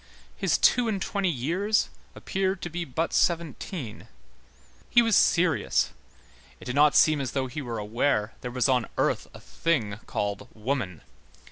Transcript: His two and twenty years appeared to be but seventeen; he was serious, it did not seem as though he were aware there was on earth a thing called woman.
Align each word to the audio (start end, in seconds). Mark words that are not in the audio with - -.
His 0.35 0.57
two 0.57 0.87
and 0.87 0.99
twenty 0.99 1.29
years 1.29 1.89
appeared 2.15 2.63
to 2.63 2.71
be 2.71 2.85
but 2.85 3.13
seventeen; 3.13 4.07
he 4.89 5.03
was 5.03 5.15
serious, 5.15 5.91
it 6.59 6.65
did 6.65 6.73
not 6.73 6.95
seem 6.95 7.21
as 7.21 7.33
though 7.33 7.45
he 7.45 7.61
were 7.61 7.77
aware 7.77 8.33
there 8.41 8.49
was 8.49 8.67
on 8.67 8.87
earth 8.97 9.27
a 9.35 9.39
thing 9.39 9.99
called 10.07 10.47
woman. 10.55 11.01